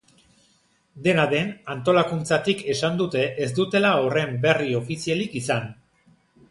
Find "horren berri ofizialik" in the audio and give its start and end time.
4.05-5.43